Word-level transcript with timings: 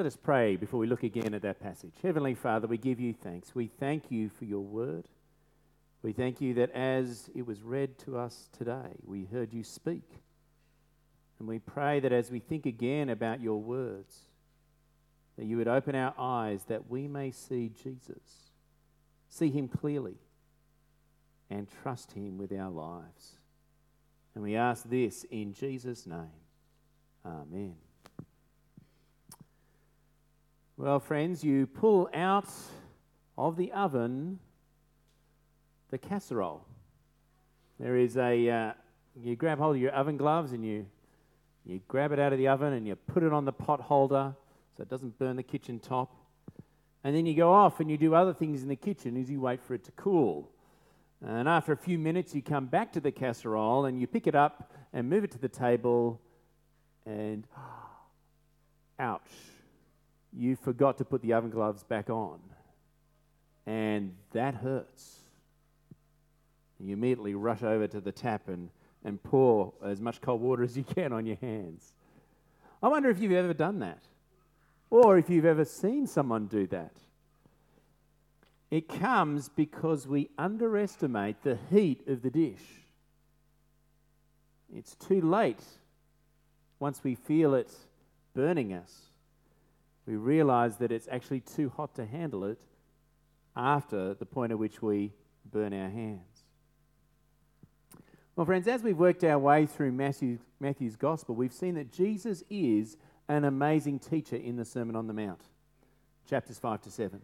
Let 0.00 0.06
us 0.06 0.16
pray 0.16 0.56
before 0.56 0.80
we 0.80 0.86
look 0.86 1.02
again 1.02 1.34
at 1.34 1.42
that 1.42 1.60
passage. 1.60 1.92
Heavenly 2.02 2.34
Father, 2.34 2.66
we 2.66 2.78
give 2.78 2.98
you 2.98 3.12
thanks. 3.12 3.54
We 3.54 3.66
thank 3.66 4.10
you 4.10 4.30
for 4.30 4.46
your 4.46 4.62
word. 4.62 5.04
We 6.02 6.14
thank 6.14 6.40
you 6.40 6.54
that 6.54 6.70
as 6.70 7.28
it 7.34 7.46
was 7.46 7.60
read 7.60 7.98
to 8.06 8.16
us 8.16 8.48
today, 8.50 8.96
we 9.04 9.26
heard 9.26 9.52
you 9.52 9.62
speak. 9.62 10.08
And 11.38 11.46
we 11.46 11.58
pray 11.58 12.00
that 12.00 12.12
as 12.12 12.30
we 12.30 12.38
think 12.38 12.64
again 12.64 13.10
about 13.10 13.42
your 13.42 13.60
words, 13.60 14.20
that 15.36 15.44
you 15.44 15.58
would 15.58 15.68
open 15.68 15.94
our 15.94 16.14
eyes 16.18 16.64
that 16.68 16.88
we 16.88 17.06
may 17.06 17.30
see 17.30 17.68
Jesus, 17.68 18.52
see 19.28 19.50
him 19.50 19.68
clearly, 19.68 20.16
and 21.50 21.68
trust 21.82 22.12
him 22.12 22.38
with 22.38 22.54
our 22.54 22.70
lives. 22.70 23.36
And 24.34 24.42
we 24.42 24.56
ask 24.56 24.88
this 24.88 25.24
in 25.24 25.52
Jesus' 25.52 26.06
name. 26.06 26.40
Amen. 27.22 27.74
Well, 30.82 30.98
friends, 30.98 31.44
you 31.44 31.66
pull 31.66 32.08
out 32.14 32.48
of 33.36 33.58
the 33.58 33.70
oven 33.72 34.38
the 35.90 35.98
casserole. 35.98 36.64
There 37.78 37.98
is 37.98 38.16
a, 38.16 38.48
uh, 38.48 38.72
you 39.14 39.36
grab 39.36 39.58
hold 39.58 39.76
of 39.76 39.82
your 39.82 39.92
oven 39.92 40.16
gloves 40.16 40.52
and 40.52 40.64
you, 40.64 40.86
you 41.66 41.82
grab 41.86 42.12
it 42.12 42.18
out 42.18 42.32
of 42.32 42.38
the 42.38 42.48
oven 42.48 42.72
and 42.72 42.86
you 42.86 42.96
put 42.96 43.22
it 43.22 43.30
on 43.30 43.44
the 43.44 43.52
pot 43.52 43.82
holder 43.82 44.34
so 44.74 44.82
it 44.82 44.88
doesn't 44.88 45.18
burn 45.18 45.36
the 45.36 45.42
kitchen 45.42 45.80
top. 45.80 46.16
And 47.04 47.14
then 47.14 47.26
you 47.26 47.34
go 47.34 47.52
off 47.52 47.80
and 47.80 47.90
you 47.90 47.98
do 47.98 48.14
other 48.14 48.32
things 48.32 48.62
in 48.62 48.68
the 48.70 48.74
kitchen 48.74 49.18
as 49.18 49.28
you 49.28 49.38
wait 49.38 49.60
for 49.60 49.74
it 49.74 49.84
to 49.84 49.92
cool. 49.92 50.50
And 51.20 51.46
after 51.46 51.72
a 51.72 51.76
few 51.76 51.98
minutes, 51.98 52.34
you 52.34 52.40
come 52.40 52.64
back 52.64 52.90
to 52.94 53.00
the 53.00 53.12
casserole 53.12 53.84
and 53.84 54.00
you 54.00 54.06
pick 54.06 54.26
it 54.26 54.34
up 54.34 54.72
and 54.94 55.10
move 55.10 55.24
it 55.24 55.32
to 55.32 55.38
the 55.38 55.46
table, 55.46 56.22
and 57.04 57.46
ouch, 58.98 59.20
you 60.32 60.56
forgot 60.56 60.98
to 60.98 61.04
put 61.04 61.22
the 61.22 61.32
oven 61.32 61.50
gloves 61.50 61.82
back 61.82 62.10
on. 62.10 62.40
And 63.66 64.14
that 64.32 64.54
hurts. 64.54 65.20
You 66.78 66.94
immediately 66.94 67.34
rush 67.34 67.62
over 67.62 67.86
to 67.86 68.00
the 68.00 68.12
tap 68.12 68.48
and, 68.48 68.70
and 69.04 69.22
pour 69.22 69.74
as 69.84 70.00
much 70.00 70.20
cold 70.20 70.40
water 70.40 70.62
as 70.62 70.76
you 70.76 70.84
can 70.84 71.12
on 71.12 71.26
your 71.26 71.36
hands. 71.36 71.92
I 72.82 72.88
wonder 72.88 73.10
if 73.10 73.20
you've 73.20 73.32
ever 73.32 73.52
done 73.52 73.80
that, 73.80 74.02
or 74.88 75.18
if 75.18 75.28
you've 75.28 75.44
ever 75.44 75.66
seen 75.66 76.06
someone 76.06 76.46
do 76.46 76.66
that. 76.68 76.92
It 78.70 78.88
comes 78.88 79.48
because 79.48 80.06
we 80.06 80.30
underestimate 80.38 81.42
the 81.42 81.58
heat 81.70 82.06
of 82.08 82.22
the 82.22 82.30
dish. 82.30 82.62
It's 84.74 84.94
too 84.94 85.20
late 85.20 85.62
once 86.78 87.02
we 87.02 87.16
feel 87.16 87.54
it 87.54 87.72
burning 88.32 88.72
us. 88.72 89.09
We 90.10 90.16
realize 90.16 90.78
that 90.78 90.90
it's 90.90 91.06
actually 91.06 91.38
too 91.38 91.68
hot 91.68 91.94
to 91.94 92.04
handle 92.04 92.42
it 92.42 92.58
after 93.54 94.12
the 94.14 94.26
point 94.26 94.50
at 94.50 94.58
which 94.58 94.82
we 94.82 95.12
burn 95.48 95.72
our 95.72 95.88
hands. 95.88 96.42
Well, 98.34 98.44
friends, 98.44 98.66
as 98.66 98.82
we've 98.82 98.98
worked 98.98 99.22
our 99.22 99.38
way 99.38 99.66
through 99.66 99.92
Matthew's, 99.92 100.40
Matthew's 100.58 100.96
Gospel, 100.96 101.36
we've 101.36 101.52
seen 101.52 101.76
that 101.76 101.92
Jesus 101.92 102.42
is 102.50 102.96
an 103.28 103.44
amazing 103.44 104.00
teacher 104.00 104.34
in 104.34 104.56
the 104.56 104.64
Sermon 104.64 104.96
on 104.96 105.06
the 105.06 105.12
Mount, 105.12 105.42
chapters 106.28 106.58
5 106.58 106.82
to 106.82 106.90
7. 106.90 107.20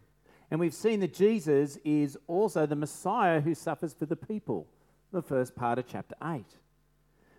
And 0.53 0.61
we've 0.61 0.73
seen 0.73 1.01
that 1.01 1.13
Jesus 1.13 1.79
is 1.85 2.17
also 2.29 2.67
the 2.67 2.77
Messiah 2.77 3.41
who 3.41 3.57
suffers 3.57 3.95
for 3.95 4.07
the 4.07 4.15
people, 4.15 4.69
the 5.11 5.23
first 5.23 5.57
part 5.57 5.81
of 5.81 5.89
chapter 5.89 6.15
8. 6.23 6.45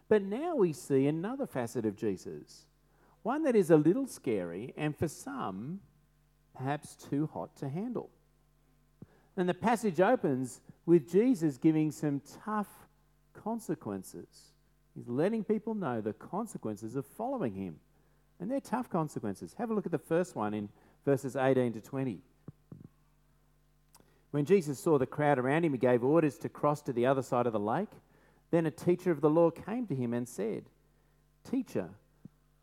But 0.09 0.23
now 0.23 0.57
we 0.57 0.73
see 0.73 1.07
another 1.07 1.45
facet 1.45 1.85
of 1.85 1.95
Jesus, 1.95 2.65
one 3.28 3.44
that 3.44 3.58
is 3.58 3.72
a 3.72 3.75
little 3.75 4.08
scary 4.08 4.73
and 4.78 4.95
for 4.95 5.09
some, 5.09 5.81
perhaps 6.56 6.95
too 6.95 7.30
hot 7.33 7.53
to 7.58 7.67
handle. 7.67 8.09
And 9.36 9.50
the 9.50 9.53
passage 9.53 10.00
opens 10.00 10.61
with 10.86 11.11
Jesus 11.11 11.58
giving 11.58 11.92
some 11.92 12.22
tough 12.45 12.70
consequences. 13.33 14.54
He's 14.95 15.10
letting 15.10 15.43
people 15.43 15.76
know 15.76 15.99
the 15.99 16.14
consequences 16.14 16.95
of 16.95 17.05
following 17.05 17.54
him. 17.54 17.76
And 18.39 18.49
they're 18.49 18.61
tough 18.61 18.89
consequences. 18.89 19.54
Have 19.58 19.71
a 19.71 19.73
look 19.73 19.86
at 19.86 19.92
the 19.92 19.98
first 19.98 20.33
one 20.33 20.54
in 20.54 20.70
verses 21.04 21.36
18 21.36 21.73
to 21.73 21.82
20. 21.82 22.20
When 24.32 24.45
Jesus 24.45 24.80
saw 24.80 24.98
the 24.98 25.05
crowd 25.05 25.37
around 25.37 25.66
him, 25.66 25.73
he 25.73 25.80
gave 25.80 26.02
orders 26.02 26.37
to 26.37 26.48
cross 26.48 26.82
to 26.83 26.93
the 26.93 27.05
other 27.05 27.23
side 27.23 27.45
of 27.45 27.52
the 27.52 27.60
lake. 27.60 27.92
Then 28.52 28.66
a 28.66 28.71
teacher 28.71 29.11
of 29.11 29.20
the 29.20 29.30
law 29.30 29.52
came 29.52 29.86
to 29.87 29.95
him 29.95 30.14
and 30.14 30.30
said, 30.30 30.64
Teacher, 31.43 31.89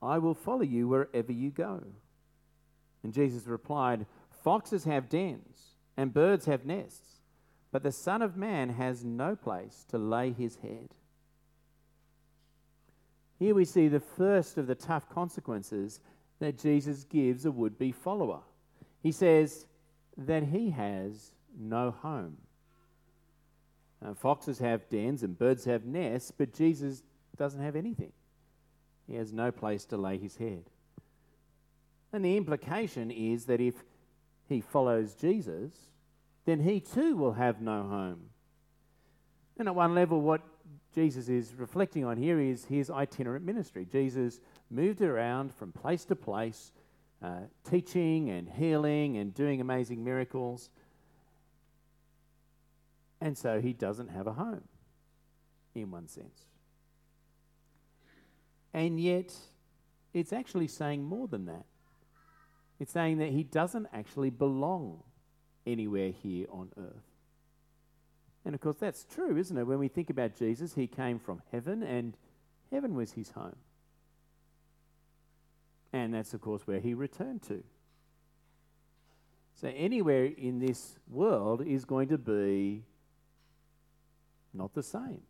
I 0.04 0.18
will 0.18 0.34
follow 0.34 0.62
you 0.62 0.88
wherever 0.88 1.32
you 1.32 1.50
go. 1.50 1.82
And 3.02 3.12
Jesus 3.12 3.46
replied, 3.46 4.06
Foxes 4.42 4.84
have 4.84 5.08
dens, 5.08 5.76
and 5.96 6.12
birds 6.12 6.46
have 6.46 6.66
nests, 6.66 7.20
but 7.72 7.82
the 7.82 7.92
Son 7.92 8.22
of 8.22 8.36
Man 8.36 8.70
has 8.70 9.04
no 9.04 9.34
place 9.34 9.84
to 9.88 9.98
lay 9.98 10.32
his 10.32 10.56
head. 10.56 10.90
Here 13.38 13.54
we 13.54 13.64
see 13.64 13.88
the 13.88 14.00
first 14.00 14.58
of 14.58 14.66
the 14.66 14.74
tough 14.74 15.08
consequences 15.08 16.00
that 16.38 16.58
Jesus 16.58 17.04
gives 17.04 17.46
a 17.46 17.50
would 17.50 17.78
be 17.78 17.92
follower. 17.92 18.40
He 19.02 19.12
says 19.12 19.66
that 20.16 20.44
he 20.44 20.70
has 20.70 21.32
no 21.58 21.90
home. 21.90 22.36
Uh, 24.04 24.14
foxes 24.14 24.58
have 24.58 24.88
dens 24.88 25.22
and 25.22 25.38
birds 25.38 25.64
have 25.64 25.84
nests, 25.84 26.30
but 26.30 26.52
Jesus 26.52 27.02
doesn't 27.36 27.62
have 27.62 27.76
anything. 27.76 28.12
He 29.06 29.16
has 29.16 29.32
no 29.32 29.50
place 29.50 29.84
to 29.86 29.96
lay 29.96 30.18
his 30.18 30.36
head. 30.36 30.64
And 32.12 32.24
the 32.24 32.36
implication 32.36 33.10
is 33.10 33.46
that 33.46 33.60
if 33.60 33.74
he 34.48 34.60
follows 34.60 35.14
Jesus, 35.14 35.72
then 36.44 36.60
he 36.60 36.80
too 36.80 37.16
will 37.16 37.32
have 37.32 37.60
no 37.60 37.82
home. 37.82 38.30
And 39.58 39.68
at 39.68 39.74
one 39.74 39.94
level, 39.94 40.20
what 40.20 40.42
Jesus 40.94 41.28
is 41.28 41.54
reflecting 41.56 42.04
on 42.04 42.16
here 42.16 42.40
is 42.40 42.64
his 42.64 42.90
itinerant 42.90 43.44
ministry. 43.44 43.86
Jesus 43.90 44.40
moved 44.70 45.02
around 45.02 45.52
from 45.54 45.72
place 45.72 46.04
to 46.06 46.16
place, 46.16 46.72
uh, 47.22 47.40
teaching 47.68 48.30
and 48.30 48.48
healing 48.48 49.16
and 49.16 49.34
doing 49.34 49.60
amazing 49.60 50.04
miracles. 50.04 50.70
And 53.20 53.36
so 53.36 53.60
he 53.60 53.72
doesn't 53.72 54.08
have 54.08 54.26
a 54.26 54.32
home, 54.32 54.62
in 55.74 55.90
one 55.90 56.08
sense. 56.08 56.46
And 58.74 58.98
yet, 58.98 59.32
it's 60.12 60.32
actually 60.32 60.66
saying 60.66 61.04
more 61.04 61.28
than 61.28 61.46
that. 61.46 61.64
It's 62.80 62.92
saying 62.92 63.18
that 63.18 63.30
he 63.30 63.44
doesn't 63.44 63.86
actually 63.92 64.30
belong 64.30 65.02
anywhere 65.64 66.10
here 66.10 66.46
on 66.50 66.70
earth. 66.76 67.04
And 68.44 68.54
of 68.54 68.60
course, 68.60 68.76
that's 68.78 69.04
true, 69.04 69.36
isn't 69.36 69.56
it? 69.56 69.64
When 69.64 69.78
we 69.78 69.88
think 69.88 70.10
about 70.10 70.36
Jesus, 70.36 70.74
he 70.74 70.88
came 70.88 71.20
from 71.20 71.40
heaven, 71.52 71.82
and 71.84 72.16
heaven 72.70 72.94
was 72.94 73.12
his 73.12 73.30
home. 73.30 73.56
And 75.92 76.12
that's, 76.12 76.34
of 76.34 76.40
course, 76.40 76.66
where 76.66 76.80
he 76.80 76.92
returned 76.94 77.42
to. 77.44 77.62
So, 79.54 79.72
anywhere 79.74 80.24
in 80.24 80.58
this 80.58 80.98
world 81.08 81.64
is 81.64 81.84
going 81.84 82.08
to 82.08 82.18
be 82.18 82.82
not 84.52 84.74
the 84.74 84.82
same. 84.82 85.22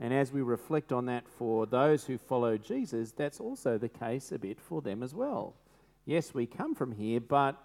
And 0.00 0.14
as 0.14 0.32
we 0.32 0.40
reflect 0.40 0.92
on 0.92 1.06
that 1.06 1.28
for 1.28 1.66
those 1.66 2.04
who 2.04 2.16
follow 2.16 2.56
Jesus, 2.56 3.12
that's 3.12 3.38
also 3.38 3.76
the 3.76 3.88
case 3.88 4.32
a 4.32 4.38
bit 4.38 4.58
for 4.58 4.80
them 4.80 5.02
as 5.02 5.14
well. 5.14 5.54
Yes, 6.06 6.32
we 6.32 6.46
come 6.46 6.74
from 6.74 6.92
here, 6.92 7.20
but 7.20 7.62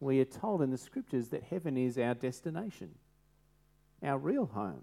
we 0.00 0.20
are 0.20 0.24
told 0.24 0.62
in 0.62 0.70
the 0.70 0.78
scriptures 0.78 1.28
that 1.28 1.42
heaven 1.42 1.76
is 1.76 1.98
our 1.98 2.14
destination, 2.14 2.90
our 4.02 4.16
real 4.16 4.46
home. 4.46 4.82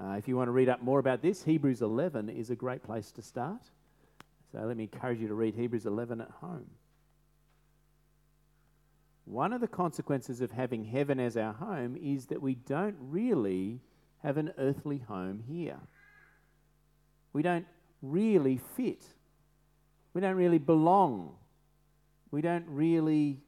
Uh, 0.00 0.12
if 0.12 0.26
you 0.26 0.36
want 0.36 0.48
to 0.48 0.52
read 0.52 0.70
up 0.70 0.82
more 0.82 0.98
about 0.98 1.20
this, 1.20 1.44
Hebrews 1.44 1.82
11 1.82 2.30
is 2.30 2.48
a 2.48 2.56
great 2.56 2.82
place 2.82 3.12
to 3.12 3.22
start. 3.22 3.60
So 4.50 4.60
let 4.60 4.76
me 4.78 4.84
encourage 4.92 5.20
you 5.20 5.28
to 5.28 5.34
read 5.34 5.54
Hebrews 5.54 5.84
11 5.84 6.22
at 6.22 6.30
home. 6.40 6.70
One 9.26 9.52
of 9.52 9.60
the 9.60 9.68
consequences 9.68 10.40
of 10.40 10.50
having 10.50 10.84
heaven 10.84 11.20
as 11.20 11.36
our 11.36 11.52
home 11.52 11.96
is 12.02 12.26
that 12.26 12.40
we 12.40 12.54
don't 12.54 12.96
really 12.98 13.80
have 14.22 14.36
an 14.36 14.52
earthly 14.58 14.98
home 14.98 15.42
here. 15.48 15.78
We 17.32 17.42
don't 17.42 17.66
really 18.02 18.60
fit. 18.76 19.02
We 20.14 20.20
don't 20.20 20.36
really 20.36 20.58
belong. 20.58 21.34
We 22.30 22.40
don't 22.40 22.66
really 22.68 23.40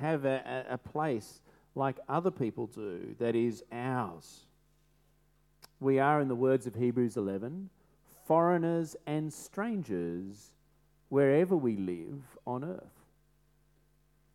have 0.00 0.24
a, 0.24 0.66
a 0.68 0.78
place 0.78 1.40
like 1.74 1.96
other 2.08 2.30
people 2.30 2.66
do 2.66 3.14
that 3.18 3.34
is 3.34 3.62
ours. 3.72 4.44
We 5.80 5.98
are, 5.98 6.20
in 6.20 6.28
the 6.28 6.34
words 6.34 6.66
of 6.66 6.74
Hebrews 6.74 7.16
11, 7.16 7.70
foreigners 8.26 8.96
and 9.06 9.32
strangers 9.32 10.50
wherever 11.08 11.56
we 11.56 11.76
live 11.76 12.22
on 12.46 12.64
earth. 12.64 12.82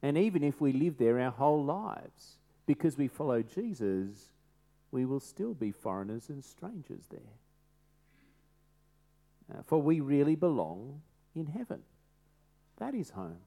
And 0.02 0.18
even 0.18 0.44
if 0.44 0.60
we 0.60 0.74
live 0.74 0.98
there 0.98 1.20
our 1.20 1.32
whole 1.32 1.64
lives, 1.64 2.38
because 2.66 2.98
we 2.98 3.08
follow 3.08 3.42
Jesus, 3.42 4.30
we 4.92 5.06
will 5.06 5.20
still 5.20 5.54
be 5.54 5.72
foreigners 5.72 6.30
and 6.30 6.44
strangers 6.44 7.08
there. 7.10 7.20
uh, 9.54 9.62
for 9.66 9.82
we 9.82 10.00
really 10.00 10.36
belong 10.36 11.02
in 11.36 11.48
heaven. 11.48 11.82
That 12.78 12.96
is 12.96 13.12
home. 13.12 13.40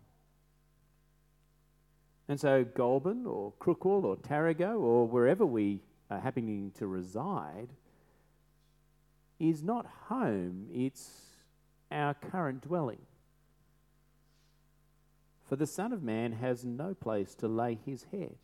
And 2.28 2.40
so, 2.40 2.64
Goulburn 2.64 3.24
or 3.26 3.52
Crookwell 3.60 4.04
or 4.04 4.16
Tarago 4.16 4.80
or 4.80 5.06
wherever 5.06 5.46
we 5.46 5.80
are 6.10 6.20
happening 6.20 6.72
to 6.78 6.86
reside 6.86 7.68
is 9.38 9.62
not 9.62 9.86
home, 10.08 10.66
it's 10.72 11.10
our 11.90 12.14
current 12.14 12.62
dwelling. 12.62 13.02
For 15.44 15.56
the 15.56 15.66
Son 15.66 15.92
of 15.92 16.02
Man 16.02 16.32
has 16.32 16.64
no 16.64 16.94
place 16.94 17.34
to 17.36 17.46
lay 17.46 17.78
his 17.86 18.06
head. 18.10 18.36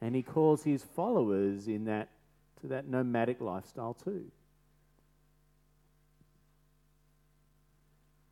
And 0.00 0.14
he 0.14 0.22
calls 0.22 0.62
his 0.62 0.82
followers 0.82 1.66
in 1.68 1.84
that 1.86 2.08
to 2.60 2.68
that 2.68 2.88
nomadic 2.88 3.40
lifestyle 3.40 3.94
too. 3.94 4.30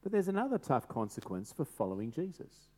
But 0.02 0.12
there's 0.12 0.28
another 0.28 0.58
tough 0.58 0.88
consequence 0.88 1.52
for 1.52 1.64
following 1.64 2.12
Jesus. 2.12 2.68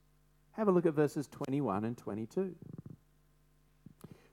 Have 0.52 0.68
a 0.68 0.70
look 0.70 0.86
at 0.86 0.94
verses 0.94 1.26
21 1.28 1.84
and 1.84 1.96
22. 1.96 2.54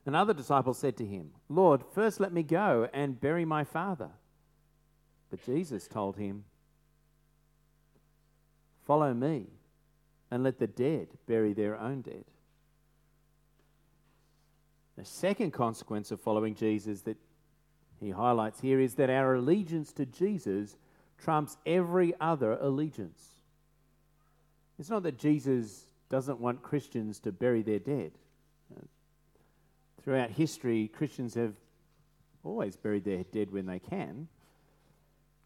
Another 0.06 0.32
disciple 0.32 0.72
said 0.72 0.96
to 0.98 1.04
him, 1.04 1.32
Lord, 1.48 1.82
first 1.94 2.20
let 2.20 2.32
me 2.32 2.42
go 2.42 2.88
and 2.92 3.20
bury 3.20 3.44
my 3.44 3.64
father. 3.64 4.10
But 5.30 5.44
Jesus 5.44 5.88
told 5.88 6.16
him, 6.16 6.44
Follow 8.86 9.12
me 9.12 9.46
and 10.30 10.44
let 10.44 10.58
the 10.58 10.68
dead 10.68 11.08
bury 11.26 11.52
their 11.52 11.78
own 11.78 12.02
dead. 12.02 12.24
The 14.96 15.04
second 15.04 15.52
consequence 15.52 16.10
of 16.10 16.20
following 16.20 16.54
Jesus 16.54 17.02
that 17.02 17.16
he 18.00 18.10
highlights 18.10 18.60
here 18.60 18.80
is 18.80 18.94
that 18.94 19.10
our 19.10 19.34
allegiance 19.34 19.92
to 19.94 20.06
Jesus 20.06 20.76
trumps 21.18 21.56
every 21.66 22.14
other 22.20 22.52
allegiance. 22.52 23.22
It's 24.78 24.90
not 24.90 25.02
that 25.04 25.18
Jesus 25.18 25.84
doesn't 26.08 26.40
want 26.40 26.62
Christians 26.62 27.18
to 27.20 27.32
bury 27.32 27.62
their 27.62 27.78
dead. 27.78 28.12
Throughout 30.02 30.30
history, 30.30 30.88
Christians 30.88 31.34
have 31.34 31.54
always 32.44 32.76
buried 32.76 33.04
their 33.04 33.24
dead 33.24 33.50
when 33.50 33.66
they 33.66 33.80
can. 33.80 34.28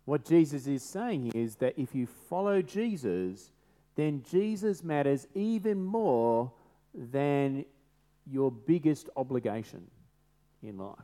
What 0.05 0.25
Jesus 0.25 0.67
is 0.67 0.83
saying 0.83 1.33
is 1.35 1.57
that 1.57 1.79
if 1.79 1.95
you 1.95 2.07
follow 2.07 2.61
Jesus, 2.61 3.53
then 3.95 4.23
Jesus 4.29 4.83
matters 4.85 5.27
even 5.35 5.83
more 5.83 6.53
than 6.95 7.65
your 8.27 8.51
biggest 8.51 9.09
obligation 9.17 9.87
in 10.63 10.79
life. 10.79 10.97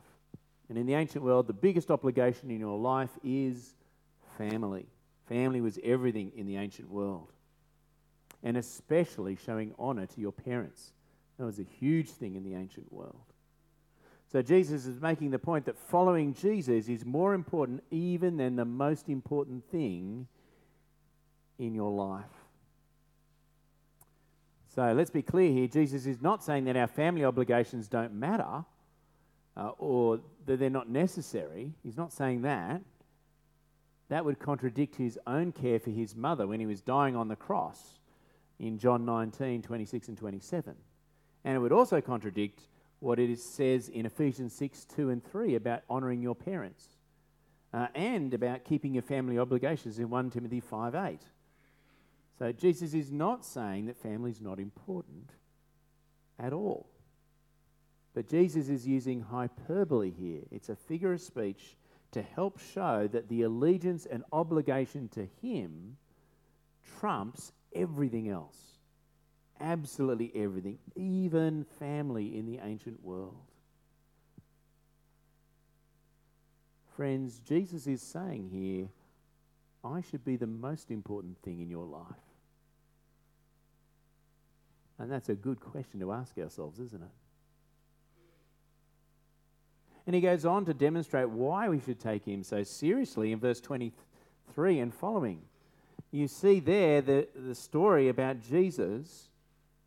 And 0.69 0.77
in 0.77 0.85
the 0.85 0.95
ancient 0.95 1.23
world, 1.23 1.47
the 1.47 1.53
biggest 1.53 1.89
obligation 1.91 2.51
in 2.51 2.59
your 2.59 2.77
life 2.77 3.11
is 3.23 3.73
family. 4.37 4.85
Family 5.27 5.61
was 5.61 5.79
everything 5.83 6.31
in 6.35 6.45
the 6.45 6.57
ancient 6.57 6.89
world. 6.89 7.31
And 8.43 8.57
especially 8.57 9.35
showing 9.35 9.73
honor 9.79 10.05
to 10.05 10.21
your 10.21 10.31
parents. 10.31 10.91
That 11.37 11.45
was 11.45 11.59
a 11.59 11.65
huge 11.79 12.09
thing 12.09 12.35
in 12.35 12.43
the 12.43 12.55
ancient 12.55 12.91
world. 12.91 13.15
So 14.31 14.41
Jesus 14.41 14.85
is 14.85 14.99
making 14.99 15.31
the 15.31 15.39
point 15.39 15.65
that 15.65 15.77
following 15.77 16.33
Jesus 16.33 16.89
is 16.89 17.05
more 17.05 17.33
important 17.33 17.83
even 17.91 18.37
than 18.37 18.55
the 18.57 18.65
most 18.65 19.07
important 19.07 19.63
thing 19.71 20.27
in 21.57 21.73
your 21.73 21.91
life. 21.91 22.25
So 24.77 24.93
let's 24.93 25.09
be 25.09 25.23
clear 25.23 25.51
here 25.51 25.65
Jesus 25.65 26.05
is 26.05 26.21
not 26.21 26.43
saying 26.43 26.65
that 26.65 26.77
our 26.77 26.85
family 26.85 27.25
obligations 27.25 27.87
don't 27.87 28.13
matter 28.13 28.63
uh, 29.55 29.71
or 29.79 30.19
that 30.45 30.59
they're 30.59 30.69
not 30.69 30.87
necessary. 30.87 31.73
He's 31.81 31.97
not 31.97 32.13
saying 32.13 32.43
that. 32.43 32.81
That 34.09 34.23
would 34.23 34.37
contradict 34.37 34.95
his 34.95 35.17
own 35.25 35.51
care 35.51 35.79
for 35.79 35.89
his 35.89 36.15
mother 36.15 36.45
when 36.45 36.59
he 36.59 36.67
was 36.67 36.81
dying 36.81 37.15
on 37.15 37.27
the 37.27 37.35
cross 37.35 37.97
in 38.59 38.77
John 38.77 39.03
19 39.03 39.63
26 39.63 40.09
and 40.09 40.17
27. 40.19 40.75
And 41.43 41.55
it 41.55 41.59
would 41.59 41.71
also 41.71 41.99
contradict 41.99 42.61
what 42.99 43.17
it 43.17 43.35
says 43.39 43.89
in 43.89 44.05
Ephesians 44.05 44.53
6 44.53 44.85
2 44.95 45.09
and 45.09 45.25
3 45.25 45.55
about 45.55 45.81
honouring 45.89 46.21
your 46.21 46.35
parents 46.35 46.85
uh, 47.73 47.87
and 47.95 48.31
about 48.35 48.63
keeping 48.63 48.93
your 48.93 49.01
family 49.01 49.39
obligations 49.39 49.97
in 49.97 50.11
1 50.11 50.29
Timothy 50.29 50.59
5 50.59 50.93
8. 50.93 51.19
So 52.39 52.51
Jesus 52.51 52.93
is 52.93 53.11
not 53.11 53.45
saying 53.45 53.87
that 53.87 54.01
family 54.01 54.31
is 54.31 54.41
not 54.41 54.59
important 54.59 55.31
at 56.39 56.53
all. 56.53 56.87
But 58.13 58.29
Jesus 58.29 58.69
is 58.69 58.87
using 58.87 59.21
hyperbole 59.21 60.11
here. 60.11 60.41
It's 60.51 60.69
a 60.69 60.75
figure 60.75 61.13
of 61.13 61.21
speech 61.21 61.75
to 62.11 62.21
help 62.21 62.59
show 62.59 63.07
that 63.11 63.29
the 63.29 63.43
allegiance 63.43 64.05
and 64.05 64.23
obligation 64.31 65.09
to 65.09 65.27
Him 65.41 65.97
trumps 66.99 67.51
everything 67.75 68.29
else 68.29 68.77
absolutely 69.59 70.31
everything, 70.35 70.77
even 70.95 71.65
family 71.79 72.37
in 72.37 72.45
the 72.45 72.59
ancient 72.63 73.03
world. 73.03 73.35
Friends, 76.95 77.39
Jesus 77.39 77.87
is 77.87 78.01
saying 78.01 78.49
here, 78.51 78.89
I 79.83 80.01
should 80.01 80.25
be 80.25 80.35
the 80.35 80.47
most 80.47 80.89
important 80.89 81.37
thing 81.43 81.61
in 81.61 81.69
your 81.69 81.85
life. 81.85 82.05
And 84.99 85.11
that's 85.11 85.29
a 85.29 85.35
good 85.35 85.59
question 85.59 85.99
to 85.99 86.11
ask 86.11 86.37
ourselves, 86.37 86.79
isn't 86.79 87.01
it? 87.01 87.09
And 90.05 90.15
he 90.15 90.21
goes 90.21 90.45
on 90.45 90.65
to 90.65 90.73
demonstrate 90.73 91.29
why 91.29 91.67
we 91.67 91.79
should 91.81 91.99
take 91.99 92.25
him 92.25 92.41
so 92.41 92.63
seriously 92.63 93.33
in 93.33 93.39
verse 93.39 93.59
23 93.59 94.79
and 94.79 94.93
following. 94.93 95.41
You 96.11 96.29
see 96.29 96.61
there 96.61 97.01
the, 97.01 97.27
the 97.35 97.53
story 97.53 98.07
about 98.07 98.41
Jesus 98.41 99.27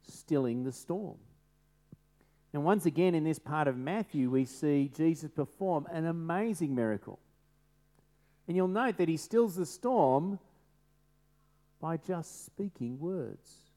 stilling 0.06 0.62
the 0.64 0.72
storm. 0.72 1.16
And 2.52 2.64
once 2.64 2.84
again, 2.84 3.14
in 3.14 3.24
this 3.24 3.38
part 3.38 3.66
of 3.66 3.78
Matthew, 3.78 4.28
we 4.28 4.44
see 4.44 4.90
Jesus 4.94 5.30
perform 5.30 5.86
an 5.90 6.06
amazing 6.06 6.74
miracle. 6.74 7.18
And 8.46 8.56
you'll 8.56 8.68
note 8.68 8.96
that 8.98 9.08
he 9.08 9.16
stills 9.16 9.56
the 9.56 9.66
storm 9.66 10.38
by 11.80 11.96
just 11.96 12.44
speaking 12.44 12.98
words. 12.98 13.69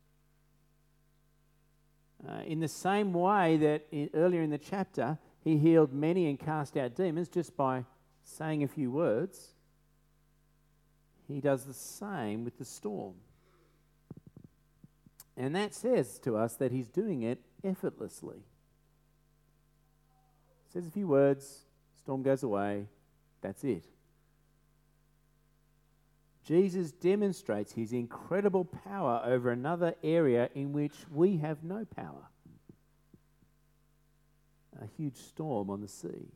Uh, 2.27 2.41
in 2.45 2.59
the 2.59 2.67
same 2.67 3.13
way 3.13 3.57
that 3.57 3.85
in, 3.91 4.09
earlier 4.13 4.41
in 4.41 4.49
the 4.49 4.57
chapter, 4.57 5.17
he 5.43 5.57
healed 5.57 5.91
many 5.93 6.27
and 6.29 6.39
cast 6.39 6.77
out 6.77 6.95
demons 6.95 7.27
just 7.27 7.55
by 7.57 7.83
saying 8.23 8.63
a 8.63 8.67
few 8.67 8.89
words, 8.91 9.49
he 11.27 11.41
does 11.41 11.65
the 11.65 11.73
same 11.73 12.45
with 12.45 12.57
the 12.57 12.65
storm. 12.65 13.15
And 15.35 15.55
that 15.55 15.73
says 15.73 16.19
to 16.19 16.37
us 16.37 16.55
that 16.55 16.71
he's 16.71 16.87
doing 16.87 17.23
it 17.23 17.39
effortlessly. 17.63 18.43
Says 20.71 20.87
a 20.87 20.91
few 20.91 21.07
words, 21.07 21.65
storm 21.97 22.23
goes 22.23 22.43
away, 22.43 22.87
that's 23.41 23.63
it. 23.63 23.83
Jesus 26.45 26.91
demonstrates 26.91 27.71
his 27.71 27.93
incredible 27.93 28.65
power 28.65 29.21
over 29.25 29.49
another 29.49 29.95
area 30.03 30.49
in 30.53 30.73
which 30.73 30.93
we 31.11 31.37
have 31.37 31.63
no 31.63 31.85
power 31.85 32.27
a 34.81 34.87
huge 34.97 35.15
storm 35.15 35.69
on 35.69 35.79
the 35.79 35.87
sea. 35.87 36.27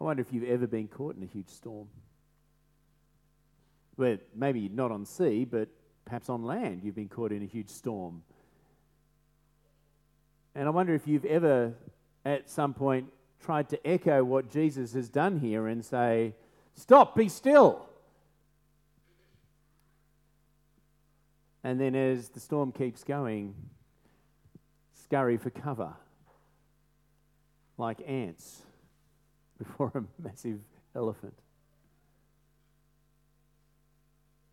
I 0.00 0.04
wonder 0.04 0.22
if 0.22 0.32
you've 0.32 0.48
ever 0.48 0.66
been 0.66 0.88
caught 0.88 1.16
in 1.16 1.22
a 1.22 1.26
huge 1.26 1.48
storm. 1.48 1.88
Well, 3.96 4.16
maybe 4.34 4.68
not 4.68 4.92
on 4.92 5.04
sea, 5.04 5.44
but 5.44 5.68
Perhaps 6.06 6.28
on 6.30 6.44
land, 6.44 6.82
you've 6.84 6.94
been 6.94 7.08
caught 7.08 7.32
in 7.32 7.42
a 7.42 7.46
huge 7.46 7.68
storm. 7.68 8.22
And 10.54 10.66
I 10.66 10.70
wonder 10.70 10.94
if 10.94 11.06
you've 11.06 11.24
ever, 11.24 11.74
at 12.24 12.48
some 12.48 12.72
point, 12.72 13.08
tried 13.40 13.68
to 13.70 13.86
echo 13.86 14.22
what 14.22 14.48
Jesus 14.48 14.94
has 14.94 15.08
done 15.08 15.40
here 15.40 15.66
and 15.66 15.84
say, 15.84 16.34
Stop, 16.76 17.16
be 17.16 17.28
still. 17.28 17.86
And 21.66 21.80
then, 21.80 21.96
as 21.96 22.28
the 22.28 22.38
storm 22.38 22.70
keeps 22.70 23.02
going, 23.02 23.52
scurry 24.94 25.36
for 25.36 25.50
cover 25.50 25.94
like 27.76 28.00
ants 28.06 28.62
before 29.58 29.90
a 29.96 30.22
massive 30.22 30.60
elephant. 30.94 31.34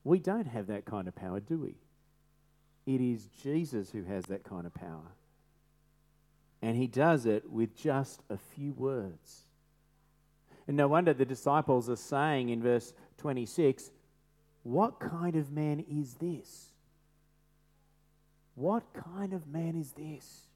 We 0.03 0.17
don't 0.17 0.47
have 0.47 0.65
that 0.67 0.85
kind 0.85 1.07
of 1.07 1.13
power, 1.15 1.39
do 1.39 1.59
we? 1.59 1.75
It 2.91 2.99
is 2.99 3.27
Jesus 3.43 3.91
who 3.91 4.05
has 4.05 4.25
that 4.25 4.43
kind 4.43 4.65
of 4.65 4.73
power. 4.73 5.11
And 6.63 6.75
he 6.75 6.87
does 6.87 7.27
it 7.27 7.47
with 7.47 7.77
just 7.77 8.23
a 8.27 8.39
few 8.39 8.73
words. 8.73 9.43
And 10.67 10.75
no 10.75 10.87
wonder 10.87 11.13
the 11.13 11.25
disciples 11.25 11.91
are 11.91 11.95
saying 11.95 12.49
in 12.49 12.63
verse 12.63 12.91
26 13.17 13.91
What 14.63 14.99
kind 14.99 15.35
of 15.35 15.51
man 15.51 15.85
is 15.87 16.15
this? 16.15 16.72
What 18.55 18.83
kind 18.93 19.33
of 19.33 19.47
man 19.47 19.75
is 19.75 19.91
this? 19.93 20.47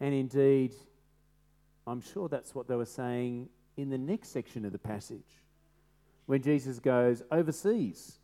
And 0.00 0.14
indeed, 0.14 0.74
I'm 1.86 2.00
sure 2.00 2.28
that's 2.28 2.54
what 2.54 2.68
they 2.68 2.74
were 2.74 2.84
saying 2.84 3.48
in 3.76 3.90
the 3.90 3.98
next 3.98 4.28
section 4.30 4.64
of 4.64 4.72
the 4.72 4.78
passage 4.78 5.42
when 6.26 6.42
Jesus 6.42 6.78
goes 6.78 7.22
overseas 7.30 8.18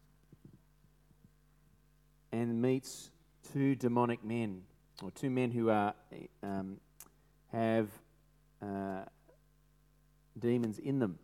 and 2.33 2.61
meets 2.61 3.11
two 3.53 3.75
demonic 3.75 4.25
men, 4.25 4.63
or 5.03 5.11
two 5.11 5.31
men 5.31 5.51
who 5.51 5.71
are, 5.71 5.95
um, 6.43 6.77
have 7.53 7.89
uh, 8.63 9.03
demons 10.39 10.79
in 10.79 10.99
them. 10.99 11.19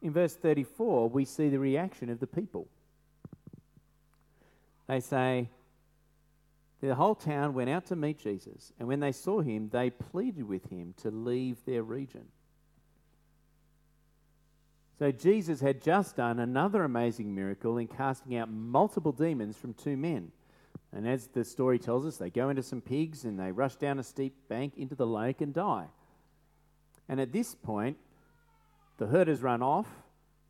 In 0.00 0.12
verse 0.12 0.34
34, 0.34 1.08
we 1.08 1.24
see 1.24 1.48
the 1.48 1.58
reaction 1.58 2.08
of 2.08 2.20
the 2.20 2.26
people. 2.26 2.68
They 4.86 5.00
say, 5.00 5.50
The 6.80 6.94
whole 6.94 7.14
town 7.14 7.54
went 7.54 7.70
out 7.70 7.86
to 7.86 7.96
meet 7.96 8.18
Jesus, 8.18 8.72
and 8.78 8.88
when 8.88 9.00
they 9.00 9.12
saw 9.12 9.40
him, 9.40 9.68
they 9.68 9.90
pleaded 9.90 10.44
with 10.44 10.70
him 10.70 10.94
to 11.02 11.10
leave 11.10 11.64
their 11.64 11.82
region. 11.82 12.26
So 14.98 15.12
Jesus 15.12 15.60
had 15.60 15.80
just 15.80 16.16
done 16.16 16.40
another 16.40 16.82
amazing 16.82 17.32
miracle 17.32 17.78
in 17.78 17.86
casting 17.86 18.36
out 18.36 18.50
multiple 18.50 19.12
demons 19.12 19.56
from 19.56 19.74
two 19.74 19.96
men. 19.96 20.32
And 20.92 21.06
as 21.06 21.28
the 21.28 21.44
story 21.44 21.78
tells 21.78 22.04
us, 22.04 22.16
they 22.16 22.30
go 22.30 22.48
into 22.48 22.62
some 22.62 22.80
pigs 22.80 23.24
and 23.24 23.38
they 23.38 23.52
rush 23.52 23.76
down 23.76 23.98
a 23.98 24.02
steep 24.02 24.34
bank 24.48 24.72
into 24.76 24.96
the 24.96 25.06
lake 25.06 25.40
and 25.40 25.54
die. 25.54 25.86
And 27.08 27.20
at 27.20 27.32
this 27.32 27.54
point, 27.54 27.96
the 28.98 29.06
herders 29.06 29.40
run 29.42 29.62
off, 29.62 29.88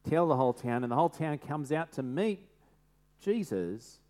tell 0.09 0.26
the 0.26 0.37
whole 0.37 0.55
town, 0.55 0.83
and 0.83 0.90
the 0.90 0.97
whole 0.97 1.11
town 1.11 1.38
comes 1.38 1.71
out 1.71 1.93
to 1.93 2.02
meet 2.02 2.40
Jesus. 3.21 4.00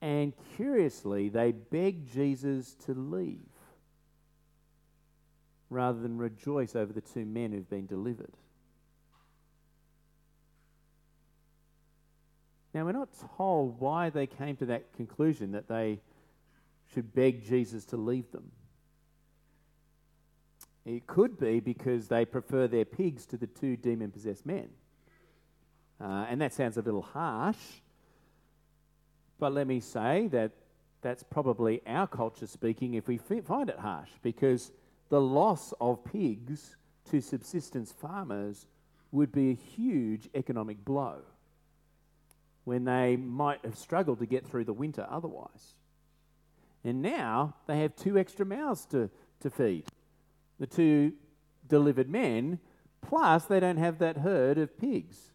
And 0.00 0.32
curiously, 0.56 1.30
they 1.30 1.52
beg 1.52 2.12
Jesus 2.12 2.74
to 2.84 2.94
leave 2.94 3.40
rather 5.68 5.98
than 5.98 6.16
rejoice 6.16 6.76
over 6.76 6.92
the 6.92 7.00
two 7.00 7.24
men 7.24 7.50
who've 7.50 7.68
been 7.68 7.86
delivered. 7.86 8.36
Now, 12.72 12.84
we're 12.84 12.92
not 12.92 13.08
told 13.38 13.80
why 13.80 14.10
they 14.10 14.26
came 14.26 14.54
to 14.56 14.66
that 14.66 14.92
conclusion 14.92 15.52
that 15.52 15.66
they 15.66 16.00
should 16.92 17.14
beg 17.14 17.44
Jesus 17.44 17.86
to 17.86 17.96
leave 17.96 18.30
them. 18.32 18.52
It 20.86 21.08
could 21.08 21.36
be 21.36 21.58
because 21.58 22.06
they 22.06 22.24
prefer 22.24 22.68
their 22.68 22.84
pigs 22.84 23.26
to 23.26 23.36
the 23.36 23.48
two 23.48 23.76
demon 23.76 24.12
possessed 24.12 24.46
men. 24.46 24.68
Uh, 26.00 26.26
and 26.28 26.40
that 26.40 26.54
sounds 26.54 26.76
a 26.76 26.82
little 26.82 27.02
harsh, 27.02 27.56
but 29.40 29.52
let 29.52 29.66
me 29.66 29.80
say 29.80 30.28
that 30.28 30.52
that's 31.02 31.24
probably 31.24 31.82
our 31.86 32.06
culture 32.06 32.46
speaking 32.46 32.94
if 32.94 33.08
we 33.08 33.18
find 33.18 33.68
it 33.68 33.78
harsh 33.78 34.10
because 34.22 34.70
the 35.08 35.20
loss 35.20 35.74
of 35.80 36.04
pigs 36.04 36.76
to 37.10 37.20
subsistence 37.20 37.92
farmers 37.92 38.66
would 39.10 39.32
be 39.32 39.50
a 39.50 39.54
huge 39.54 40.28
economic 40.34 40.84
blow 40.84 41.22
when 42.64 42.84
they 42.84 43.16
might 43.16 43.64
have 43.64 43.76
struggled 43.76 44.18
to 44.18 44.26
get 44.26 44.46
through 44.46 44.64
the 44.64 44.72
winter 44.72 45.06
otherwise. 45.10 45.74
And 46.84 47.02
now 47.02 47.54
they 47.66 47.80
have 47.80 47.96
two 47.96 48.18
extra 48.18 48.44
mouths 48.44 48.84
to, 48.86 49.10
to 49.40 49.50
feed 49.50 49.84
the 50.58 50.66
two 50.66 51.12
delivered 51.66 52.08
men, 52.08 52.58
plus 53.00 53.44
they 53.44 53.60
don't 53.60 53.76
have 53.76 53.98
that 53.98 54.18
herd 54.18 54.58
of 54.58 54.78
pigs. 54.78 55.32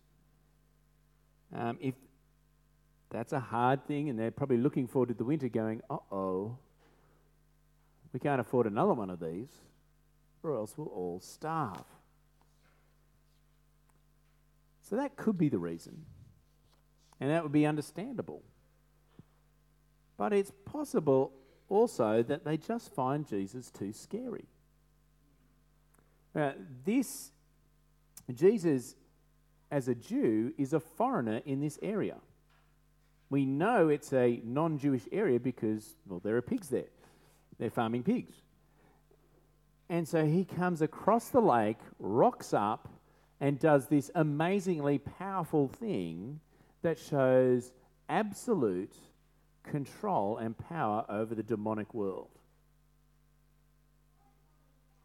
Um, 1.53 1.77
if 1.81 1.95
that's 3.09 3.33
a 3.33 3.39
hard 3.39 3.85
thing, 3.87 4.09
and 4.09 4.17
they're 4.17 4.31
probably 4.31 4.57
looking 4.57 4.87
forward 4.87 5.09
to 5.09 5.13
the 5.13 5.25
winter 5.25 5.49
going, 5.49 5.81
uh 5.89 5.97
oh, 6.11 6.57
we 8.13 8.19
can't 8.19 8.41
afford 8.41 8.67
another 8.67 8.93
one 8.93 9.09
of 9.09 9.19
these, 9.19 9.49
or 10.43 10.55
else 10.55 10.73
we'll 10.77 10.87
all 10.87 11.19
starve. 11.19 11.85
So 14.81 14.95
that 14.97 15.15
could 15.15 15.37
be 15.37 15.49
the 15.49 15.59
reason. 15.59 16.05
And 17.19 17.29
that 17.29 17.43
would 17.43 17.51
be 17.51 17.65
understandable. 17.65 18.41
But 20.17 20.33
it's 20.33 20.51
possible 20.65 21.31
also 21.69 22.23
that 22.23 22.43
they 22.43 22.57
just 22.57 22.93
find 22.93 23.25
Jesus 23.25 23.71
too 23.71 23.93
scary. 23.93 24.45
Now, 26.33 26.53
this, 26.85 27.31
Jesus, 28.33 28.95
as 29.69 29.87
a 29.87 29.95
Jew, 29.95 30.53
is 30.57 30.73
a 30.73 30.79
foreigner 30.79 31.41
in 31.45 31.59
this 31.59 31.77
area. 31.81 32.17
We 33.29 33.45
know 33.45 33.89
it's 33.89 34.13
a 34.13 34.41
non 34.43 34.77
Jewish 34.77 35.07
area 35.11 35.39
because, 35.39 35.95
well, 36.07 36.19
there 36.19 36.35
are 36.35 36.41
pigs 36.41 36.69
there. 36.69 36.89
They're 37.57 37.69
farming 37.69 38.03
pigs. 38.03 38.33
And 39.89 40.07
so 40.07 40.25
he 40.25 40.45
comes 40.45 40.81
across 40.81 41.29
the 41.29 41.41
lake, 41.41 41.77
rocks 41.99 42.53
up, 42.53 42.87
and 43.41 43.59
does 43.59 43.87
this 43.87 44.09
amazingly 44.15 44.99
powerful 44.99 45.67
thing 45.67 46.39
that 46.81 46.97
shows 46.97 47.71
absolute 48.07 48.95
control 49.63 50.37
and 50.37 50.57
power 50.57 51.05
over 51.09 51.35
the 51.35 51.43
demonic 51.43 51.93
world. 51.93 52.29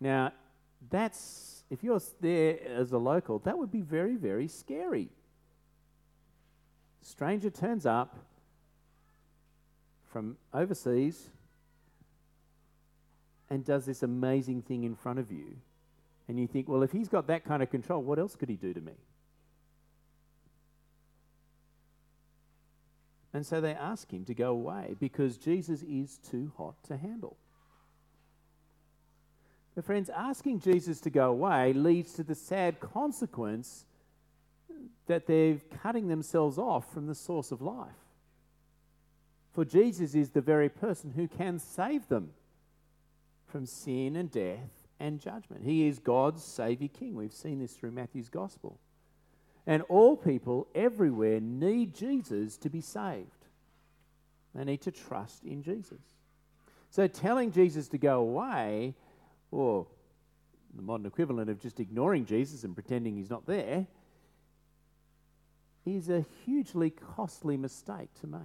Now, 0.00 0.32
that's, 0.90 1.64
if 1.70 1.82
you're 1.82 2.00
there 2.20 2.58
as 2.66 2.92
a 2.92 2.98
local, 2.98 3.38
that 3.40 3.56
would 3.58 3.70
be 3.70 3.82
very, 3.82 4.16
very 4.16 4.48
scary. 4.48 5.08
Stranger 7.02 7.50
turns 7.50 7.86
up 7.86 8.16
from 10.06 10.36
overseas 10.52 11.30
and 13.48 13.64
does 13.64 13.86
this 13.86 14.02
amazing 14.02 14.62
thing 14.62 14.84
in 14.84 14.94
front 14.94 15.18
of 15.18 15.30
you. 15.30 15.56
And 16.28 16.38
you 16.38 16.46
think, 16.46 16.68
well, 16.68 16.82
if 16.82 16.90
he's 16.90 17.08
got 17.08 17.28
that 17.28 17.44
kind 17.44 17.62
of 17.62 17.70
control, 17.70 18.02
what 18.02 18.18
else 18.18 18.34
could 18.34 18.48
he 18.48 18.56
do 18.56 18.74
to 18.74 18.80
me? 18.80 18.94
And 23.32 23.46
so 23.46 23.60
they 23.60 23.74
ask 23.74 24.10
him 24.10 24.24
to 24.24 24.34
go 24.34 24.50
away 24.50 24.96
because 24.98 25.36
Jesus 25.36 25.82
is 25.82 26.18
too 26.18 26.52
hot 26.56 26.74
to 26.84 26.96
handle. 26.96 27.36
But, 29.76 29.84
friends, 29.84 30.08
asking 30.08 30.60
Jesus 30.60 31.00
to 31.02 31.10
go 31.10 31.30
away 31.30 31.74
leads 31.74 32.14
to 32.14 32.24
the 32.24 32.34
sad 32.34 32.80
consequence 32.80 33.84
that 35.06 35.26
they're 35.26 35.58
cutting 35.82 36.08
themselves 36.08 36.58
off 36.58 36.92
from 36.92 37.06
the 37.06 37.14
source 37.14 37.52
of 37.52 37.60
life. 37.60 37.92
For 39.52 39.64
Jesus 39.66 40.14
is 40.14 40.30
the 40.30 40.40
very 40.40 40.70
person 40.70 41.12
who 41.14 41.28
can 41.28 41.58
save 41.58 42.08
them 42.08 42.30
from 43.46 43.66
sin 43.66 44.16
and 44.16 44.30
death 44.30 44.70
and 44.98 45.20
judgment. 45.20 45.62
He 45.62 45.86
is 45.86 45.98
God's 45.98 46.42
Saviour 46.42 46.88
King. 46.88 47.14
We've 47.14 47.32
seen 47.32 47.60
this 47.60 47.74
through 47.74 47.92
Matthew's 47.92 48.30
Gospel. 48.30 48.78
And 49.66 49.82
all 49.90 50.16
people 50.16 50.68
everywhere 50.74 51.40
need 51.40 51.94
Jesus 51.94 52.56
to 52.58 52.70
be 52.70 52.80
saved. 52.80 53.30
They 54.54 54.64
need 54.64 54.80
to 54.82 54.90
trust 54.90 55.44
in 55.44 55.62
Jesus. 55.62 56.00
So 56.90 57.06
telling 57.08 57.52
Jesus 57.52 57.88
to 57.88 57.98
go 57.98 58.20
away, 58.20 58.94
or 59.50 59.86
the 60.74 60.82
modern 60.82 61.06
equivalent 61.06 61.50
of 61.50 61.60
just 61.60 61.80
ignoring 61.80 62.26
Jesus 62.26 62.64
and 62.64 62.74
pretending 62.74 63.16
he's 63.16 63.30
not 63.30 63.46
there, 63.46 63.86
is 65.86 66.08
a 66.08 66.24
hugely 66.44 66.90
costly 66.90 67.56
mistake 67.56 68.08
to 68.20 68.26
make. 68.26 68.40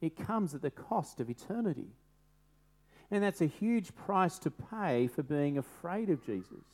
It 0.00 0.16
comes 0.16 0.54
at 0.54 0.62
the 0.62 0.70
cost 0.70 1.20
of 1.20 1.28
eternity. 1.28 1.88
And 3.10 3.22
that's 3.22 3.40
a 3.40 3.46
huge 3.46 3.94
price 3.94 4.38
to 4.40 4.50
pay 4.50 5.06
for 5.06 5.22
being 5.22 5.58
afraid 5.58 6.10
of 6.10 6.24
Jesus 6.24 6.64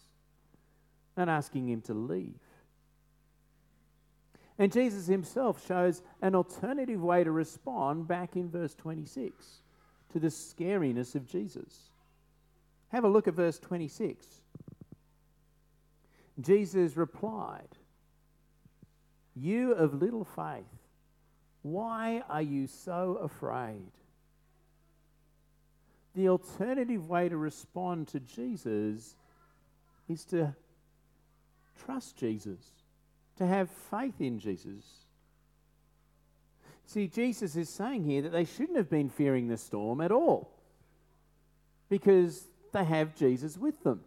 and 1.16 1.28
asking 1.28 1.68
him 1.68 1.82
to 1.82 1.94
leave. 1.94 2.40
And 4.58 4.72
Jesus 4.72 5.06
himself 5.06 5.66
shows 5.66 6.02
an 6.20 6.34
alternative 6.34 7.02
way 7.02 7.24
to 7.24 7.30
respond 7.30 8.06
back 8.06 8.36
in 8.36 8.50
verse 8.50 8.74
26 8.74 9.62
to 10.12 10.20
the 10.20 10.28
scariness 10.28 11.14
of 11.14 11.26
Jesus. 11.26 11.91
Have 12.92 13.04
a 13.04 13.08
look 13.08 13.26
at 13.26 13.34
verse 13.34 13.58
26. 13.58 14.26
Jesus 16.40 16.96
replied, 16.96 17.68
You 19.34 19.72
of 19.72 19.94
little 19.94 20.24
faith, 20.24 20.66
why 21.62 22.22
are 22.28 22.42
you 22.42 22.66
so 22.66 23.18
afraid? 23.22 23.90
The 26.14 26.28
alternative 26.28 27.08
way 27.08 27.30
to 27.30 27.36
respond 27.38 28.08
to 28.08 28.20
Jesus 28.20 29.16
is 30.08 30.24
to 30.26 30.54
trust 31.86 32.18
Jesus, 32.18 32.60
to 33.38 33.46
have 33.46 33.70
faith 33.70 34.20
in 34.20 34.38
Jesus. 34.38 34.84
See, 36.84 37.06
Jesus 37.06 37.56
is 37.56 37.70
saying 37.70 38.04
here 38.04 38.20
that 38.20 38.32
they 38.32 38.44
shouldn't 38.44 38.76
have 38.76 38.90
been 38.90 39.08
fearing 39.08 39.48
the 39.48 39.56
storm 39.56 40.02
at 40.02 40.12
all 40.12 40.50
because 41.88 42.48
they 42.72 42.84
have 42.84 43.14
Jesus 43.14 43.56
with 43.56 43.82
them. 43.82 44.00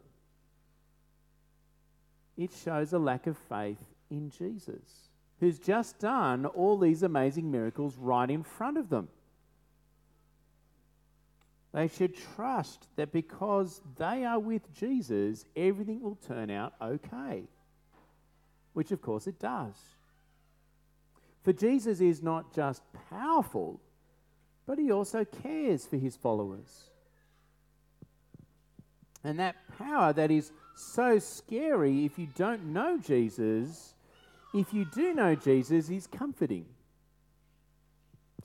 It 2.37 2.51
shows 2.63 2.91
a 2.91 2.99
lack 2.99 3.27
of 3.27 3.37
faith 3.37 3.77
in 4.09 4.29
Jesus, 4.29 5.09
who's 5.39 5.59
just 5.59 5.99
done 5.99 6.45
all 6.45 6.77
these 6.77 7.03
amazing 7.03 7.49
miracles 7.49 7.95
right 7.97 8.29
in 8.29 8.43
front 8.43 8.77
of 8.77 8.89
them. 8.89 9.07
They 11.73 11.87
should 11.87 12.15
trust 12.35 12.87
that 12.95 13.11
because 13.11 13.81
they 13.97 14.23
are 14.23 14.39
with 14.39 14.73
Jesus, 14.73 15.45
everything 15.55 16.01
will 16.01 16.15
turn 16.15 16.49
out 16.49 16.73
okay. 16.81 17.43
Which, 18.73 18.91
of 18.91 19.01
course, 19.01 19.27
it 19.27 19.39
does. 19.39 19.75
For 21.43 21.53
Jesus 21.53 21.99
is 21.99 22.23
not 22.23 22.53
just 22.53 22.81
powerful, 23.09 23.79
but 24.65 24.79
he 24.79 24.91
also 24.91 25.25
cares 25.25 25.85
for 25.85 25.97
his 25.97 26.15
followers. 26.15 26.91
And 29.25 29.39
that 29.39 29.55
power 29.77 30.13
that 30.13 30.31
is 30.31 30.51
so 30.75 31.19
scary 31.19 32.05
if 32.05 32.17
you 32.19 32.27
don't 32.35 32.65
know 32.65 32.97
Jesus, 32.97 33.95
if 34.53 34.73
you 34.73 34.85
do 34.85 35.13
know 35.13 35.35
Jesus, 35.35 35.89
is 35.89 36.07
comforting. 36.07 36.65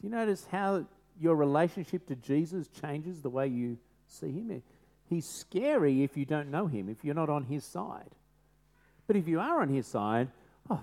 Do 0.00 0.06
you 0.06 0.10
notice 0.10 0.46
how 0.50 0.86
your 1.20 1.36
relationship 1.36 2.06
to 2.06 2.16
Jesus 2.16 2.66
changes 2.80 3.20
the 3.20 3.28
way 3.28 3.46
you 3.46 3.76
see 4.08 4.32
him. 4.32 4.62
He's 5.08 5.26
scary 5.26 6.02
if 6.02 6.16
you 6.16 6.24
don't 6.24 6.50
know 6.50 6.66
him, 6.66 6.88
if 6.88 7.04
you're 7.04 7.14
not 7.14 7.28
on 7.28 7.44
his 7.44 7.64
side. 7.64 8.10
But 9.06 9.16
if 9.16 9.28
you 9.28 9.38
are 9.38 9.60
on 9.60 9.68
his 9.68 9.86
side, 9.86 10.28
oh, 10.70 10.80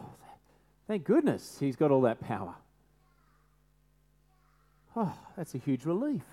thank 0.87 1.05
goodness 1.05 1.57
he's 1.59 1.75
got 1.75 1.91
all 1.91 2.01
that 2.01 2.21
power. 2.21 2.53
Oh, 4.95 5.13
that's 5.35 5.55
a 5.55 5.59
huge 5.59 5.85
relief. 5.85 6.23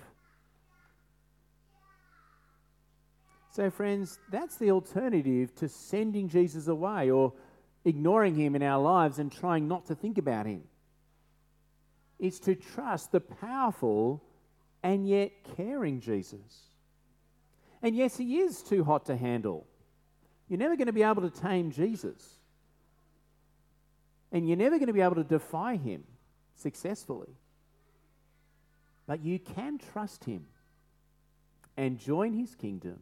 So, 3.55 3.69
friends, 3.69 4.19
that's 4.29 4.57
the 4.57 4.71
alternative 4.71 5.55
to 5.55 5.69
sending 5.69 6.27
Jesus 6.27 6.67
away 6.67 7.09
or 7.09 7.31
ignoring 7.85 8.35
him 8.35 8.53
in 8.53 8.61
our 8.61 8.81
lives 8.81 9.17
and 9.17 9.31
trying 9.31 9.65
not 9.65 9.85
to 9.85 9.95
think 9.95 10.17
about 10.17 10.45
him 10.45 10.63
It's 12.19 12.39
to 12.39 12.55
trust 12.55 13.13
the 13.13 13.21
powerful 13.21 14.21
and 14.83 15.07
yet 15.07 15.31
caring 15.55 16.01
Jesus. 16.01 16.65
And 17.81 17.95
yes, 17.95 18.17
he 18.17 18.39
is 18.39 18.61
too 18.61 18.83
hot 18.83 19.05
to 19.05 19.15
handle. 19.15 19.65
You're 20.49 20.59
never 20.59 20.75
going 20.75 20.87
to 20.87 20.93
be 20.93 21.03
able 21.03 21.21
to 21.21 21.29
tame 21.29 21.71
Jesus. 21.71 22.27
And 24.33 24.45
you're 24.49 24.57
never 24.57 24.79
going 24.79 24.87
to 24.87 24.93
be 24.93 24.99
able 24.99 25.15
to 25.15 25.23
defy 25.23 25.77
him 25.77 26.03
successfully. 26.55 27.31
But 29.07 29.23
you 29.23 29.39
can 29.39 29.77
trust 29.93 30.25
him 30.25 30.45
and 31.77 31.97
join 31.97 32.33
his 32.33 32.53
kingdom 32.53 32.99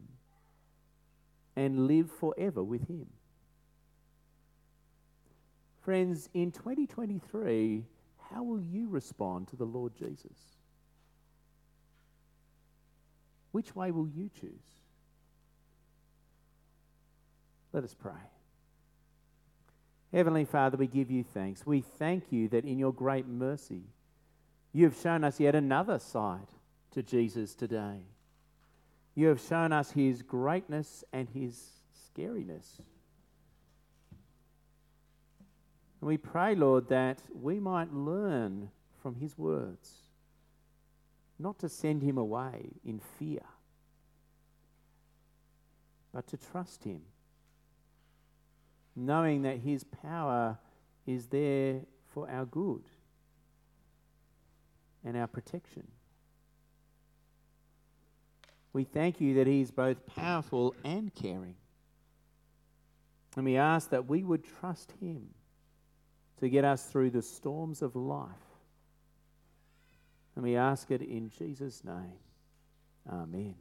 and 1.56 1.86
live 1.86 2.10
forever 2.10 2.62
with 2.62 2.88
him. 2.88 3.06
Friends, 5.82 6.28
in 6.32 6.50
2023, 6.50 7.84
how 8.30 8.42
will 8.42 8.60
you 8.60 8.88
respond 8.88 9.48
to 9.48 9.56
the 9.56 9.66
Lord 9.66 9.92
Jesus? 9.94 10.56
Which 13.52 13.76
way 13.76 13.90
will 13.90 14.08
you 14.08 14.30
choose? 14.40 14.50
Let 17.72 17.84
us 17.84 17.94
pray. 17.94 18.12
Heavenly 20.12 20.44
Father, 20.44 20.76
we 20.76 20.86
give 20.86 21.10
you 21.10 21.22
thanks. 21.22 21.66
We 21.66 21.80
thank 21.80 22.30
you 22.30 22.48
that 22.48 22.64
in 22.64 22.78
your 22.78 22.92
great 22.92 23.26
mercy, 23.26 23.82
you 24.72 24.84
have 24.84 24.96
shown 24.96 25.22
us 25.24 25.38
yet 25.38 25.54
another 25.54 25.98
side 25.98 26.48
to 26.92 27.02
Jesus 27.02 27.54
today. 27.54 28.00
You 29.14 29.28
have 29.28 29.40
shown 29.40 29.72
us 29.72 29.92
his 29.92 30.22
greatness 30.22 31.04
and 31.12 31.28
his 31.28 31.70
scariness. 31.94 32.80
And 36.00 36.08
we 36.08 36.16
pray, 36.16 36.54
Lord, 36.54 36.88
that 36.88 37.20
we 37.32 37.60
might 37.60 37.92
learn 37.92 38.70
from 39.02 39.14
his 39.14 39.38
words 39.38 39.90
not 41.38 41.58
to 41.60 41.68
send 41.68 42.02
him 42.02 42.18
away 42.18 42.72
in 42.84 43.00
fear, 43.18 43.42
but 46.12 46.26
to 46.28 46.36
trust 46.36 46.84
him, 46.84 47.02
knowing 48.94 49.42
that 49.42 49.58
his 49.58 49.84
power 49.84 50.58
is 51.06 51.26
there 51.26 51.80
for 52.12 52.30
our 52.30 52.44
good 52.44 52.82
and 55.04 55.16
our 55.16 55.26
protection. 55.26 55.86
We 58.74 58.84
thank 58.84 59.20
you 59.20 59.34
that 59.34 59.46
he 59.46 59.62
is 59.62 59.70
both 59.70 60.04
powerful 60.04 60.74
and 60.84 61.14
caring. 61.14 61.54
And 63.36 63.44
we 63.44 63.56
ask 63.56 63.90
that 63.90 64.08
we 64.08 64.22
would 64.22 64.44
trust 64.60 64.92
him 65.00 65.28
to 66.40 66.48
get 66.48 66.64
us 66.64 66.84
through 66.84 67.10
the 67.10 67.22
storms 67.22 67.82
of 67.82 67.94
life. 67.94 68.28
And 70.34 70.44
we 70.44 70.56
ask 70.56 70.90
it 70.90 71.02
in 71.02 71.30
Jesus' 71.30 71.82
name. 71.84 72.18
Amen. 73.10 73.54